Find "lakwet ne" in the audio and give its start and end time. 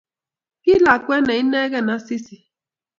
0.83-1.33